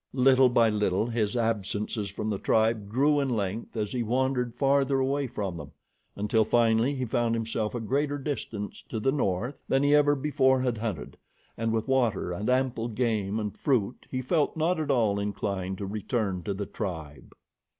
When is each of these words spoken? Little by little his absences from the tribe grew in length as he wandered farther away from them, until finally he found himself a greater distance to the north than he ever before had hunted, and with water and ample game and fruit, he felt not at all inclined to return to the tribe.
Little 0.15 0.49
by 0.49 0.67
little 0.71 1.05
his 1.05 1.37
absences 1.37 2.09
from 2.09 2.31
the 2.31 2.39
tribe 2.39 2.89
grew 2.89 3.19
in 3.19 3.29
length 3.29 3.77
as 3.77 3.91
he 3.91 4.01
wandered 4.01 4.55
farther 4.55 4.97
away 4.99 5.27
from 5.27 5.57
them, 5.57 5.73
until 6.15 6.43
finally 6.43 6.95
he 6.95 7.05
found 7.05 7.35
himself 7.35 7.75
a 7.75 7.79
greater 7.79 8.17
distance 8.17 8.83
to 8.89 8.99
the 8.99 9.11
north 9.11 9.59
than 9.67 9.83
he 9.83 9.93
ever 9.93 10.15
before 10.15 10.61
had 10.61 10.79
hunted, 10.79 11.17
and 11.55 11.71
with 11.71 11.87
water 11.87 12.31
and 12.31 12.49
ample 12.49 12.87
game 12.87 13.39
and 13.39 13.55
fruit, 13.55 14.07
he 14.09 14.23
felt 14.23 14.57
not 14.57 14.79
at 14.79 14.89
all 14.89 15.19
inclined 15.19 15.77
to 15.77 15.85
return 15.85 16.41
to 16.41 16.55
the 16.55 16.65
tribe. 16.65 17.33